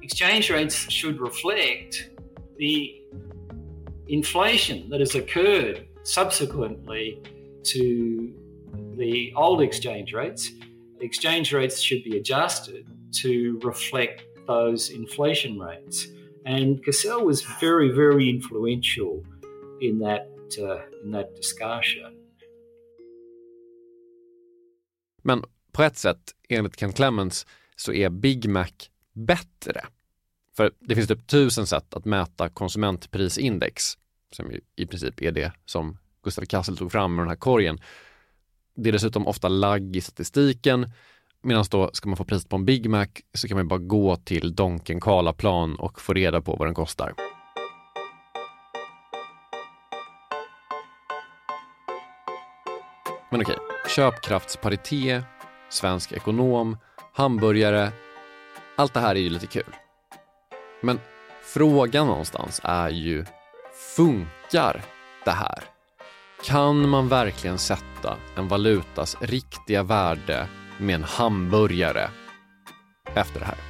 exchange 0.02 0.50
rates 0.50 0.90
should 0.90 1.20
reflect 1.20 2.10
the 2.58 3.02
inflation 4.08 4.88
that 4.90 5.00
has 5.00 5.14
occurred 5.14 5.86
subsequently 6.04 7.22
to 7.62 8.32
the 8.96 9.32
old 9.36 9.60
exchange 9.60 10.12
rates. 10.12 10.50
Exchange 11.00 11.52
rates 11.52 11.80
should 11.80 12.02
be 12.02 12.16
adjusted 12.16 12.86
to 13.22 13.60
reflect 13.62 14.22
those 14.46 14.90
inflation 14.90 15.58
rates. 15.58 16.08
And 16.46 16.82
Cassell 16.84 17.24
was 17.24 17.42
very, 17.60 17.90
very 17.90 18.28
influential 18.28 19.22
in 19.80 20.00
that, 20.00 20.58
uh, 20.58 20.70
eh, 20.70 21.04
in 21.04 21.12
that 21.12 21.36
discussion. 21.36 22.20
Men 25.22 25.44
på 25.72 25.82
ett 25.82 25.96
sätt, 25.96 26.34
enligt 26.48 26.76
Ken 26.76 26.92
Clemens, 26.92 27.46
så 27.76 27.92
är 27.92 28.10
Big 28.10 28.48
Mac 28.48 28.68
bättre. 29.12 29.80
För 30.56 30.72
det 30.80 30.94
finns 30.94 31.08
typ 31.08 31.26
tusen 31.26 31.66
sätt 31.66 31.94
att 31.94 32.04
mäta 32.04 32.48
konsumentprisindex, 32.48 33.84
som 34.32 34.52
ju 34.52 34.60
i 34.76 34.86
princip 34.86 35.22
är 35.22 35.32
det 35.32 35.52
som 35.64 35.98
Gustav 36.22 36.42
Kassel 36.42 36.76
tog 36.76 36.92
fram 36.92 37.14
med 37.14 37.22
den 37.22 37.28
här 37.28 37.36
korgen. 37.36 37.80
Det 38.74 38.90
är 38.90 38.92
dessutom 38.92 39.26
ofta 39.26 39.48
lagg 39.48 39.96
i 39.96 40.00
statistiken, 40.00 40.90
medan 41.42 41.64
då 41.70 41.90
ska 41.92 42.08
man 42.08 42.16
få 42.16 42.24
priset 42.24 42.48
på 42.48 42.56
en 42.56 42.64
Big 42.64 42.90
Mac 42.90 43.06
så 43.34 43.48
kan 43.48 43.56
man 43.56 43.68
bara 43.68 43.78
gå 43.78 44.16
till 44.16 44.54
Donken 44.54 45.00
Karlaplan 45.00 45.76
och 45.76 46.00
få 46.00 46.12
reda 46.12 46.40
på 46.40 46.56
vad 46.56 46.68
den 46.68 46.74
kostar. 46.74 47.29
Men 53.30 53.40
okej, 53.40 53.56
köpkraftsparitet, 53.88 55.24
svensk 55.68 56.12
ekonom, 56.12 56.78
hamburgare. 57.12 57.92
Allt 58.76 58.94
det 58.94 59.00
här 59.00 59.14
är 59.14 59.20
ju 59.20 59.30
lite 59.30 59.46
kul. 59.46 59.76
Men 60.80 61.00
frågan 61.42 62.06
någonstans 62.06 62.60
är 62.64 62.88
ju, 62.88 63.24
funkar 63.96 64.82
det 65.24 65.30
här? 65.30 65.64
Kan 66.44 66.88
man 66.88 67.08
verkligen 67.08 67.58
sätta 67.58 68.16
en 68.36 68.48
valutas 68.48 69.16
riktiga 69.20 69.82
värde 69.82 70.48
med 70.78 70.94
en 70.94 71.04
hamburgare 71.04 72.10
efter 73.14 73.40
det 73.40 73.46
här? 73.46 73.69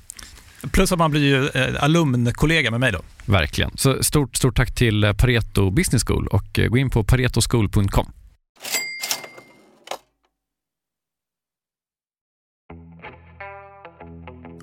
Plus 0.71 0.91
att 0.91 0.99
man 0.99 1.11
blir 1.11 1.21
ju 1.21 1.47
eh, 1.47 1.83
alumnkollega 1.83 2.71
med 2.71 2.79
mig 2.79 2.91
då. 2.91 2.99
Verkligen. 3.25 3.71
Så 3.75 4.03
stort, 4.03 4.35
stort 4.35 4.55
tack 4.55 4.75
till 4.75 5.03
eh, 5.03 5.13
Pareto 5.13 5.71
Business 5.71 6.03
School 6.07 6.27
och 6.27 6.59
eh, 6.59 6.67
gå 6.67 6.77
in 6.77 6.89
på 6.89 7.03
paretoschool.com. 7.03 8.11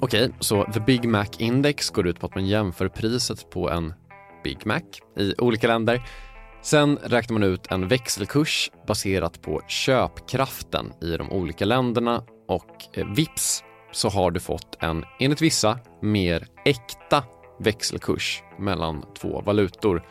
Okej, 0.00 0.30
så 0.40 0.72
The 0.72 0.80
Big 0.80 1.08
Mac 1.08 1.26
Index 1.38 1.90
går 1.90 2.06
ut 2.06 2.20
på 2.20 2.26
att 2.26 2.34
man 2.34 2.46
jämför 2.46 2.88
priset 2.88 3.50
på 3.50 3.70
en 3.70 3.94
Big 4.44 4.66
Mac 4.66 4.80
i 5.18 5.34
olika 5.38 5.66
länder. 5.66 6.02
Sen 6.62 6.98
räknar 7.02 7.38
man 7.38 7.42
ut 7.42 7.66
en 7.70 7.88
växelkurs 7.88 8.70
baserat 8.86 9.42
på 9.42 9.62
köpkraften 9.68 10.92
i 11.02 11.16
de 11.16 11.30
olika 11.30 11.64
länderna 11.64 12.22
och 12.48 12.98
eh, 12.98 13.06
vips 13.06 13.62
så 13.92 14.08
har 14.08 14.30
du 14.30 14.40
fått 14.40 14.76
en, 14.80 15.04
enligt 15.18 15.40
vissa, 15.40 15.78
mer 16.00 16.46
äkta 16.64 17.24
växelkurs 17.58 18.42
mellan 18.58 19.04
två 19.18 19.40
valutor 19.40 20.02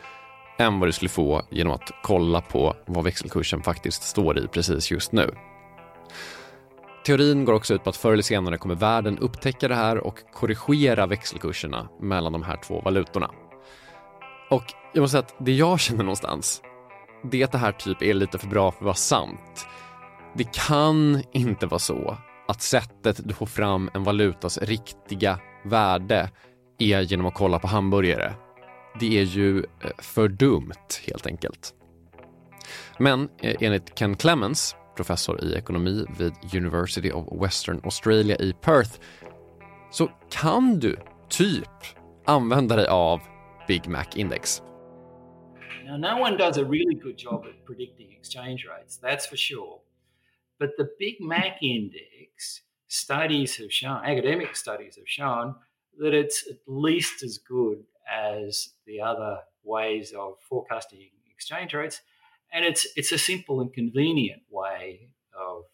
än 0.58 0.80
vad 0.80 0.88
du 0.88 0.92
skulle 0.92 1.08
få 1.08 1.42
genom 1.50 1.72
att 1.72 1.90
kolla 2.02 2.40
på 2.40 2.76
vad 2.86 3.04
växelkursen 3.04 3.62
faktiskt 3.62 4.02
står 4.02 4.38
i 4.38 4.48
precis 4.48 4.90
just 4.90 5.12
nu. 5.12 5.34
Teorin 7.04 7.44
går 7.44 7.52
också 7.52 7.74
ut 7.74 7.84
på 7.84 7.90
att 7.90 7.96
förr 7.96 8.12
eller 8.12 8.22
senare 8.22 8.58
kommer 8.58 8.74
världen 8.74 9.18
upptäcka 9.18 9.68
det 9.68 9.74
här 9.74 9.98
och 9.98 10.18
korrigera 10.32 11.06
växelkurserna 11.06 11.88
mellan 12.00 12.32
de 12.32 12.42
här 12.42 12.56
två 12.56 12.80
valutorna. 12.80 13.30
Och 14.50 14.64
jag 14.92 15.00
måste 15.00 15.12
säga 15.12 15.20
att 15.20 15.46
det 15.46 15.52
jag 15.52 15.80
känner 15.80 16.04
någonstans, 16.04 16.62
det 17.30 17.40
är 17.40 17.44
att 17.44 17.52
det 17.52 17.58
här 17.58 17.72
typ 17.72 18.02
är 18.02 18.14
lite 18.14 18.38
för 18.38 18.46
bra 18.46 18.70
för 18.70 18.78
att 18.78 18.84
vara 18.84 18.94
sant. 18.94 19.66
Det 20.34 20.52
kan 20.52 21.22
inte 21.32 21.66
vara 21.66 21.78
så 21.78 22.16
att 22.48 22.62
sättet 22.62 23.28
du 23.28 23.34
får 23.34 23.46
fram 23.46 23.90
en 23.94 24.04
valutas 24.04 24.58
riktiga 24.58 25.40
värde 25.64 26.30
är 26.78 27.00
genom 27.00 27.26
att 27.26 27.34
kolla 27.34 27.58
på 27.58 27.66
hamburgare. 27.66 28.34
Det 29.00 29.18
är 29.18 29.24
ju 29.24 29.58
eh, 29.58 29.90
för 29.98 30.28
dumt 30.28 30.72
helt 31.06 31.26
enkelt. 31.26 31.74
Men 32.98 33.28
eh, 33.38 33.56
enligt 33.60 33.98
Ken 33.98 34.16
Clemens, 34.16 34.76
professor 34.96 35.44
i 35.44 35.54
ekonomi 35.54 36.06
vid 36.18 36.32
University 36.54 37.10
of 37.10 37.42
Western 37.42 37.80
Australia 37.84 38.36
i 38.36 38.52
Perth, 38.52 39.00
så 39.90 40.10
kan 40.30 40.80
du 40.80 40.96
typ 41.28 41.68
använda 42.26 42.76
dig 42.76 42.86
av 42.86 43.20
Big 43.68 43.88
Mac 43.88 44.06
Index. 44.14 44.62
Now, 45.86 45.96
no 45.96 46.20
one 46.20 46.36
does 46.36 46.58
a 46.58 46.64
really 46.64 46.94
good 46.94 47.16
job 47.18 47.46
at 47.46 47.66
predicting 47.66 48.12
exchange 48.12 48.66
rates, 48.66 49.00
that's 49.02 49.28
for 49.30 49.36
sure. 49.36 49.80
But 50.58 50.76
the 50.76 50.88
Big 50.98 51.20
Mac 51.20 51.58
Index, 51.60 52.17
studies 52.88 53.56
have 53.56 53.70
shown, 53.70 54.04
academic 54.04 54.56
studies 54.56 54.96
have 54.96 55.06
shown, 55.06 55.54
that 55.98 56.12
it's 56.12 56.42
at 56.50 56.58
least 56.66 57.22
as 57.22 57.38
good 57.38 57.84
as 58.06 58.68
the 58.86 59.00
other 59.00 59.38
ways 59.64 60.12
of 60.12 60.38
forecasting 60.48 61.10
exchange 61.34 61.74
rates. 61.74 62.00
And 62.52 62.64
it's, 62.64 62.86
it's 62.96 63.12
a 63.12 63.18
simple 63.18 63.60
and 63.60 63.72
convenient 63.74 64.42
way 64.50 65.10
of, 65.34 65.64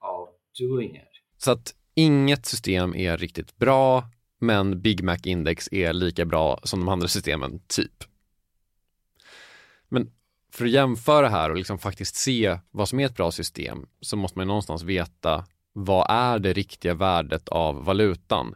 of 0.00 0.28
doing 0.58 0.96
it. 0.96 1.08
Så 1.38 1.50
att 1.50 1.74
inget 1.94 2.46
system 2.46 2.94
är 2.94 3.16
riktigt 3.16 3.56
bra, 3.56 4.04
men 4.38 4.80
Big 4.80 5.02
Mac 5.02 5.18
Index 5.24 5.68
är 5.72 5.92
lika 5.92 6.24
bra 6.24 6.60
som 6.62 6.80
de 6.80 6.88
andra 6.88 7.08
systemen, 7.08 7.60
typ. 7.66 8.04
Men 9.88 10.12
för 10.50 10.64
att 10.64 10.70
jämföra 10.70 11.28
här 11.28 11.50
och 11.50 11.56
liksom 11.56 11.78
faktiskt 11.78 12.16
se 12.16 12.58
vad 12.70 12.88
som 12.88 13.00
är 13.00 13.06
ett 13.06 13.16
bra 13.16 13.32
system 13.32 13.86
så 14.00 14.16
måste 14.16 14.38
man 14.38 14.46
någonstans 14.46 14.82
veta 14.82 15.44
vad 15.74 16.06
är 16.08 16.38
det 16.38 16.52
riktiga 16.52 16.94
värdet 16.94 17.48
av 17.48 17.84
valutan? 17.84 18.54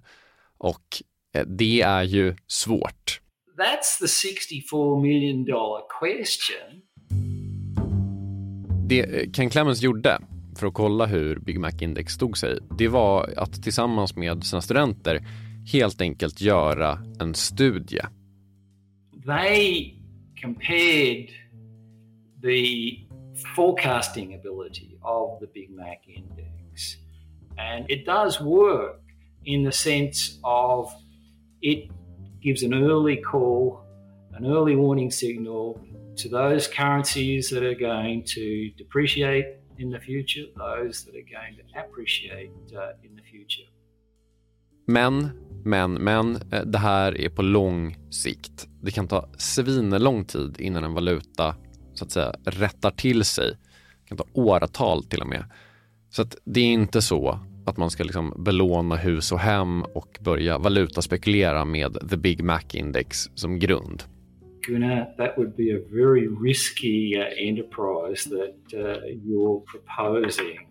Och 0.59 1.02
eh, 1.35 1.46
det 1.46 1.81
är 1.81 2.02
ju 2.02 2.37
svårt. 2.46 3.20
That's 3.59 4.00
the 4.00 4.09
64 4.09 5.00
million 5.00 5.44
dollar 5.44 5.83
question. 6.00 6.83
Det 8.88 9.00
eh, 9.00 9.31
Ken 9.31 9.50
Clemens 9.50 9.83
gjorde 9.83 10.18
för 10.59 10.66
att 10.66 10.74
kolla 10.74 11.07
hur 11.07 11.38
Big 11.38 11.61
Mac 11.61 11.72
Index 11.81 12.12
stod 12.12 12.38
sig, 12.38 12.59
det 12.78 12.88
var 12.88 13.35
att 13.37 13.62
tillsammans 13.62 14.16
med 14.16 14.44
sina 14.44 14.62
studenter 14.62 15.20
helt 15.72 16.00
enkelt 16.00 16.40
göra 16.40 16.98
en 17.20 17.35
studie. 17.35 18.02
They 19.26 19.94
compared 20.42 21.28
the 22.42 22.96
forecasting 23.57 24.35
ability 24.35 24.96
of 25.02 25.40
the 25.40 25.46
Big 25.54 25.70
Mac 25.70 25.96
Index. 26.07 27.08
And 27.59 27.85
it 27.88 28.07
does 28.07 28.40
work 28.40 29.01
in 29.44 29.64
the 29.64 29.73
sense 29.73 30.38
of 30.44 30.92
it 31.61 31.90
gives 32.40 32.62
an 32.62 32.75
early 32.75 33.16
call, 33.16 33.81
an 34.33 34.47
early 34.47 34.77
warning 34.77 35.11
signal 35.11 35.81
to 36.16 36.29
those 36.29 36.68
currencies 36.68 37.51
that 37.51 37.62
are 37.62 37.75
going 37.75 38.25
to 38.25 38.71
depreciate 38.77 39.47
in 39.79 39.90
the 39.90 40.01
future, 40.01 40.47
those 40.57 41.05
that 41.05 41.14
are 41.14 41.29
going 41.38 41.57
to 41.57 41.81
appreciate 41.81 42.51
uh, 42.77 43.07
in 43.07 43.16
the 43.16 43.23
future. 43.23 43.68
Men, 44.87 45.31
men, 45.64 45.94
men, 45.94 46.37
eh, 46.53 46.64
det 46.64 46.79
här 46.79 47.21
är 47.21 47.29
på 47.29 47.42
lång 47.42 47.97
sikt. 48.11 48.68
Det 48.83 48.90
kan 48.90 49.09
ta 49.09 49.29
svinlång 49.38 50.25
tid 50.25 50.61
innan 50.61 50.85
en 50.85 50.94
valuta 50.94 51.57
så 51.94 52.05
att 52.05 52.11
säga 52.11 52.33
rättar 52.44 52.90
till 52.90 53.25
sig. 53.25 53.51
Det 54.03 54.09
kan 54.09 54.18
ta 54.18 54.25
åratal 54.33 55.05
till 55.05 55.21
och 55.21 55.27
med. 55.27 55.44
Så 56.11 56.23
att 56.23 56.37
det 56.44 56.61
är 56.61 56.64
inte 56.64 57.03
så 57.03 57.38
att 57.66 57.77
man 57.77 57.90
ska 57.90 58.05
liksom 58.05 58.35
belåna 58.44 58.97
hus 58.97 59.33
och 59.33 59.38
hem 59.38 59.83
och 59.83 60.18
börja 60.21 60.59
valutaspekulera 60.59 61.64
med 61.64 62.11
the 62.11 62.16
Big 62.16 62.44
Mac 62.44 62.61
Index 62.73 63.31
som 63.35 63.59
grund. 63.59 64.03
Gunnar, 64.66 65.14
that 65.16 65.38
would 65.38 65.57
be 65.57 65.77
a 65.77 65.81
very 65.90 66.29
risky 66.49 67.16
uh, 67.16 67.49
enterprise 67.49 68.31
that 68.31 68.75
uh, 68.75 69.05
you're 69.07 69.62
proposing. 69.64 70.68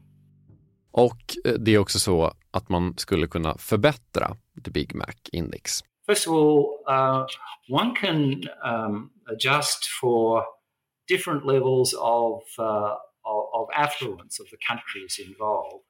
Och 0.92 1.36
eh, 1.46 1.54
det 1.54 1.72
är 1.72 1.78
också 1.78 2.00
så 2.00 2.34
att 2.52 2.70
man 2.70 2.98
skulle 2.98 3.28
kunna 3.28 3.58
förbättra 3.58 4.38
the 4.64 4.72
Big 4.72 4.96
Mac 4.96 5.14
Index. 5.32 5.80
First 6.08 6.28
of 6.28 6.34
all, 6.34 6.58
uh, 6.90 7.26
one 7.70 7.96
can 8.02 8.34
um, 8.64 9.10
adjust 9.32 9.80
for 10.02 10.44
different 11.08 11.46
levels 11.46 11.94
of, 11.94 12.44
uh, 12.60 12.94
of, 13.62 13.68
affluence 13.74 14.40
of 14.40 14.48
the 14.50 14.58
countries 14.68 15.20
involved. 15.28 15.84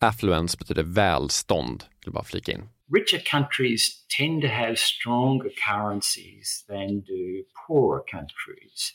Affluence 0.00 0.56
betyder 0.56 0.82
välstånd, 0.82 1.84
vill 2.04 2.12
bara 2.12 2.24
flika 2.24 2.52
in. 2.52 2.68
Richer 2.88 3.18
countries 3.30 4.04
tend 4.08 4.42
to 4.42 4.48
have 4.48 4.78
stronger 4.78 5.50
currencies 5.66 6.64
than 6.68 7.00
do 7.00 7.42
poorer 7.66 8.04
countries. 8.10 8.92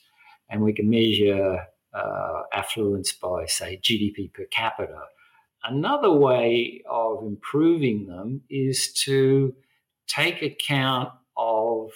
And 0.50 0.62
we 0.62 0.74
can 0.74 0.90
measure 0.90 1.68
uh, 1.94 2.42
affluence 2.54 3.12
by, 3.12 3.46
say, 3.48 3.80
GDP 3.82 4.34
per 4.34 4.46
capita. 4.46 5.02
Another 5.64 6.12
way 6.12 6.82
of 6.90 7.24
improving 7.24 8.08
them 8.08 8.42
is 8.50 8.94
to 9.06 9.54
take 10.08 10.42
account 10.42 11.10
of 11.38 11.90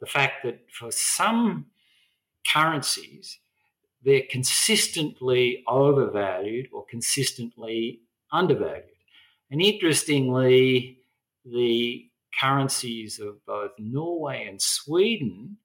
the 0.00 0.06
fact 0.06 0.44
that 0.44 0.60
for 0.72 0.90
some 0.90 1.66
currencies, 2.52 3.38
they're 4.06 4.22
consistently 4.30 5.64
overvalued 5.66 6.68
or 6.72 6.86
consistently 6.86 8.00
undervalued. 8.30 8.84
And 9.50 9.60
interestingly, 9.60 11.00
the 11.44 12.06
currencies 12.40 13.18
of 13.18 13.44
both 13.44 13.72
Norway 13.78 14.46
and 14.48 14.62
Sweden 14.62 15.56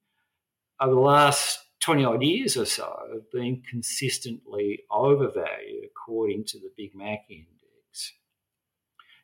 over 0.80 0.92
the 0.92 1.00
last 1.00 1.60
20 1.80 2.04
odd 2.04 2.22
years 2.22 2.56
or 2.56 2.64
so 2.64 2.98
have 3.12 3.30
been 3.30 3.62
consistently 3.68 4.80
overvalued 4.90 5.84
according 5.84 6.44
to 6.46 6.58
the 6.58 6.70
Big 6.76 6.96
Mac 6.96 7.20
index. 7.30 8.12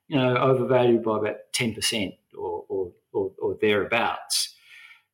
You 0.06 0.16
know, 0.16 0.36
overvalued 0.36 1.02
by 1.02 1.18
about 1.18 1.36
10% 1.56 2.16
or, 2.36 2.64
or, 2.68 2.92
or, 3.12 3.32
or 3.42 3.58
thereabouts. 3.60 4.54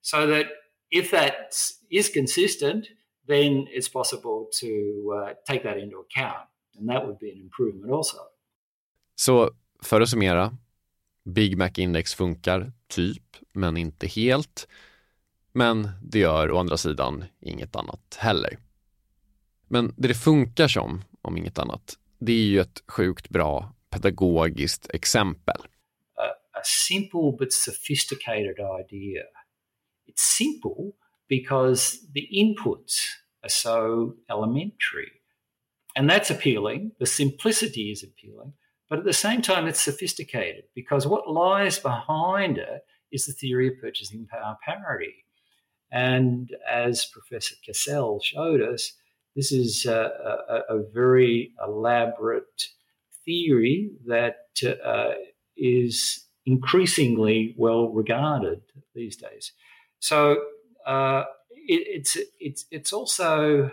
So 0.02 0.26
that 0.26 0.48
if 0.90 1.10
that 1.10 1.56
is 1.90 2.10
consistent, 2.10 2.88
then 3.26 3.66
it's 3.68 3.92
possible 3.92 4.46
to 4.60 4.66
uh, 5.12 5.32
take 5.46 5.62
that 5.62 5.78
into 5.78 5.96
account. 6.00 6.48
And 6.78 6.88
that 6.88 7.06
would 7.06 7.18
be 7.18 7.30
an 7.30 7.38
improvement 7.38 7.92
also. 7.92 8.16
Så 9.14 9.50
för 9.82 10.00
att 10.00 10.08
summera, 10.08 10.56
Big 11.24 11.58
Mac 11.58 11.70
Index 11.76 12.14
funkar 12.14 12.72
typ, 12.88 13.36
men 13.52 13.76
inte 13.76 14.06
helt. 14.06 14.68
Men 15.52 15.88
det 16.02 16.18
gör 16.18 16.50
å 16.50 16.58
andra 16.58 16.76
sidan 16.76 17.24
inget 17.40 17.76
annat 17.76 18.16
heller. 18.20 18.58
Men 19.68 19.94
det 19.96 20.08
det 20.08 20.14
funkar 20.14 20.68
som, 20.68 21.04
om 21.22 21.36
inget 21.36 21.58
annat, 21.58 21.98
det 22.18 22.32
är 22.32 22.46
ju 22.46 22.60
ett 22.60 22.82
sjukt 22.86 23.28
bra 23.28 23.72
pedagogiskt 23.90 24.90
exempel. 24.94 25.60
A, 26.16 26.58
a 26.58 26.62
simple 26.88 27.36
but 27.38 27.52
sophisticated 27.52 28.56
idea. 28.58 29.24
It's 30.06 30.36
simple 30.38 30.92
because 31.28 32.06
the 32.12 32.28
inputs 32.34 33.00
are 33.42 33.48
so 33.48 34.16
elementary. 34.30 35.12
And 35.96 36.08
that's 36.10 36.30
appealing. 36.30 36.92
The 36.98 37.06
simplicity 37.06 37.90
is 37.90 38.02
appealing. 38.02 38.52
But 38.90 38.98
at 38.98 39.04
the 39.04 39.12
same 39.12 39.42
time, 39.42 39.66
it's 39.66 39.80
sophisticated 39.80 40.64
because 40.74 41.06
what 41.06 41.30
lies 41.30 41.78
behind 41.78 42.58
it 42.58 42.82
is 43.12 43.26
the 43.26 43.32
theory 43.32 43.68
of 43.68 43.80
purchasing 43.80 44.26
power 44.26 44.56
parity. 44.64 45.24
And 45.90 46.50
as 46.70 47.06
Professor 47.06 47.54
Cassell 47.64 48.20
showed 48.22 48.60
us, 48.60 48.92
this 49.36 49.52
is 49.52 49.86
a, 49.86 50.10
a, 50.48 50.76
a 50.76 50.82
very 50.92 51.52
elaborate 51.64 52.68
theory 53.24 53.90
that 54.06 54.46
uh, 54.84 55.14
is 55.56 56.26
increasingly 56.46 57.54
well 57.56 57.88
regarded 57.88 58.60
these 58.94 59.16
days. 59.16 59.52
So 60.00 60.36
uh, 60.86 61.24
it, 61.50 61.82
it's 61.86 62.16
it's 62.40 62.64
it's 62.70 62.92
also 62.92 63.70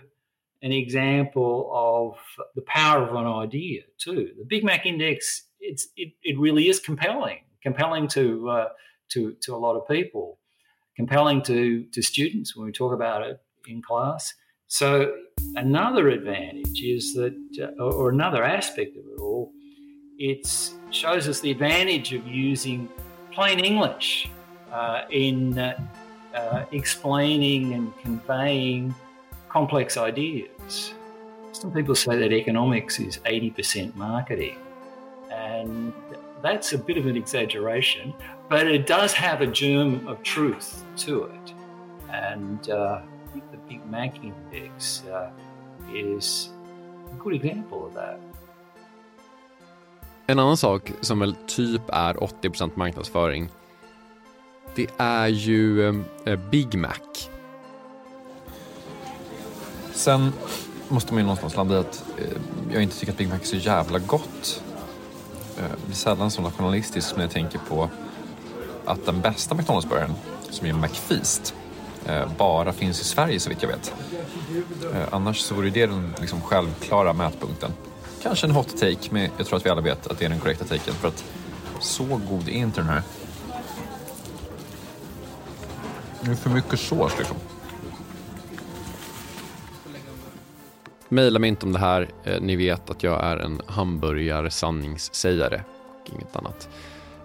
an 0.61 0.71
example 0.71 1.71
of 1.73 2.17
the 2.55 2.61
power 2.61 3.07
of 3.07 3.15
an 3.15 3.25
idea 3.25 3.81
too. 3.97 4.31
The 4.37 4.45
Big 4.45 4.63
Mac 4.63 4.85
Index, 4.85 5.43
it's 5.59 5.87
it, 5.95 6.13
it 6.23 6.37
really 6.37 6.69
is 6.69 6.79
compelling, 6.79 7.39
compelling 7.61 8.07
to 8.09 8.49
uh, 8.49 8.69
to 9.09 9.33
to 9.41 9.55
a 9.55 9.57
lot 9.57 9.75
of 9.75 9.87
people, 9.87 10.39
compelling 10.95 11.41
to 11.43 11.83
to 11.85 12.01
students 12.01 12.55
when 12.55 12.65
we 12.65 12.71
talk 12.71 12.93
about 12.93 13.23
it 13.23 13.41
in 13.67 13.81
class. 13.81 14.33
So 14.67 15.13
another 15.55 16.07
advantage 16.07 16.81
is 16.81 17.13
that, 17.15 17.35
uh, 17.59 17.83
or 17.83 18.09
another 18.09 18.41
aspect 18.41 18.95
of 18.95 19.03
it 19.03 19.19
all, 19.19 19.51
it 20.17 20.47
shows 20.91 21.27
us 21.27 21.41
the 21.41 21.51
advantage 21.51 22.13
of 22.13 22.25
using 22.25 22.87
plain 23.31 23.59
English 23.59 24.29
uh, 24.71 25.01
in 25.09 25.57
uh, 26.35 26.65
explaining 26.71 27.73
and 27.73 27.97
conveying 27.99 28.93
complex 29.49 29.97
ideas. 29.97 30.93
Some 31.51 31.71
people 31.71 31.95
say 31.95 32.17
that 32.17 32.31
economics 32.31 32.99
is 32.99 33.19
80% 33.19 33.95
marketing, 33.95 34.57
and 35.29 35.93
that's 36.41 36.73
a 36.73 36.77
bit 36.77 36.97
of 36.97 37.05
an 37.05 37.17
exaggeration, 37.17 38.13
but 38.49 38.67
it 38.67 38.87
does 38.87 39.13
have 39.13 39.41
a 39.41 39.47
germ 39.47 40.07
of 40.07 40.21
truth 40.23 40.83
to 40.97 41.23
it. 41.23 41.53
And 42.09 42.69
uh, 42.69 43.01
I 43.01 43.31
think 43.31 43.51
the 43.51 43.57
Big 43.57 43.85
Mac 43.85 44.23
Index 44.23 45.03
uh, 45.05 45.29
is 45.93 46.49
a 47.11 47.15
good 47.15 47.35
example 47.35 47.85
of 47.85 47.93
that. 47.93 48.19
En 50.27 50.39
annan 50.39 50.57
sak 50.57 50.91
som 51.01 51.19
väl 51.19 51.35
typ 51.47 51.81
är 51.87 52.13
80% 52.13 52.71
marknadsföring, 52.75 53.49
det 54.75 54.87
är 54.97 55.27
ju 55.27 55.87
eh, 56.25 56.35
Big 56.35 56.75
Mac. 56.75 56.95
Sen 59.93 60.33
måste 60.87 61.13
man 61.13 61.21
ju 61.21 61.23
någonstans 61.23 61.55
landa 61.55 61.75
i 61.75 61.77
att 61.77 62.03
eh, 62.17 62.25
jag 62.73 62.83
inte 62.83 62.99
tycker 62.99 63.11
att 63.11 63.17
Big 63.17 63.29
Mac 63.29 63.37
är 63.41 63.45
så 63.45 63.55
jävla 63.55 63.99
gott. 63.99 64.63
Eh, 65.57 65.63
det 65.85 65.91
är 65.91 65.95
sällan 65.95 66.31
så 66.31 66.41
nationalistisk 66.41 66.95
liksom 66.95 67.17
när 67.17 67.23
jag 67.23 67.31
tänker 67.31 67.59
på 67.59 67.89
att 68.85 69.05
den 69.05 69.21
bästa 69.21 69.55
McDonalds-burgaren, 69.55 70.13
som 70.49 70.67
är 70.67 70.73
McFeast, 70.73 71.55
eh, 72.05 72.31
bara 72.37 72.73
finns 72.73 73.01
i 73.01 73.03
Sverige 73.03 73.39
så 73.39 73.49
vitt 73.49 73.61
jag 73.61 73.69
vet. 73.69 73.93
Eh, 74.93 75.03
annars 75.11 75.39
så 75.39 75.55
vore 75.55 75.69
det 75.69 75.85
den 75.85 76.13
liksom 76.19 76.41
självklara 76.41 77.13
mätpunkten. 77.13 77.71
Kanske 78.23 78.47
en 78.47 78.51
hot 78.51 78.77
take, 78.77 79.07
men 79.09 79.29
jag 79.37 79.47
tror 79.47 79.57
att 79.57 79.65
vi 79.65 79.69
alla 79.69 79.81
vet 79.81 80.07
att 80.07 80.19
det 80.19 80.25
är 80.25 80.29
den 80.29 80.39
korrekta 80.39 80.65
taken 80.65 80.93
för 80.93 81.07
att 81.07 81.23
så 81.79 82.03
god 82.03 82.47
är 82.47 82.51
inte 82.51 82.81
den 82.81 82.89
här. 82.89 83.01
Det 86.21 86.31
är 86.31 86.35
för 86.35 86.49
mycket 86.49 86.79
sås 86.79 87.17
liksom. 87.17 87.37
Maila 91.09 91.39
mig 91.39 91.47
inte 91.47 91.65
om 91.65 91.71
det 91.71 91.79
här. 91.79 92.09
Eh, 92.23 92.41
Ni 92.41 92.55
vet 92.55 92.89
att 92.89 93.03
jag 93.03 93.23
är 93.23 93.37
en 93.37 93.61
hamburgarsanningssägare 93.67 95.61
och 96.03 96.09
inget 96.13 96.35
annat. 96.35 96.69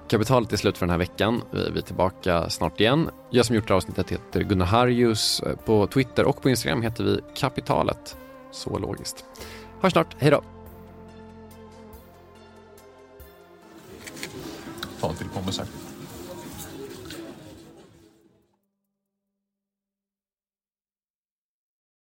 Kapitalet 0.09 0.53
är 0.53 0.57
slut 0.57 0.79
för 0.79 0.87
den 0.87 0.91
här 0.91 0.99
veckan. 0.99 1.43
Vi 1.51 1.79
är 1.79 1.83
tillbaka 1.83 2.51
snart 2.51 2.81
igen. 2.81 3.11
Jag 3.31 3.47
som 3.47 3.57
gjort 3.57 3.67
det 3.69 3.73
här 3.73 3.77
avsnittet 3.77 4.11
heter 4.11 4.41
Gunnar 4.43 4.67
Harjus. 4.67 5.41
Eh, 5.41 5.57
På 5.57 5.87
Twitter 5.87 6.25
och 6.25 6.43
på 6.43 6.51
Instagram 6.51 6.83
heter 6.83 7.05
vi 7.05 7.21
Kapitalet. 7.37 8.17
Så 8.51 8.79
logiskt. 8.79 9.25
Hörs 9.81 9.93
snart. 9.93 10.17
Hej 10.19 10.31
då! 10.31 10.43
Ta 15.01 15.09
en 15.09 15.17
till 15.17 15.29
pommes 15.29 15.59
här. 15.59 15.67